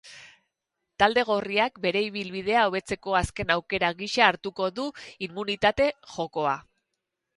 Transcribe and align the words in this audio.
Talde 1.01 1.23
gorriak 1.27 1.75
bere 1.83 2.01
ibilbidea 2.05 2.63
hobetzeko 2.69 3.15
azken 3.19 3.53
aukera 3.57 3.91
gisa 4.01 4.25
hartuko 4.31 4.71
du 4.81 4.87
immunitate-jokoa. 5.29 6.57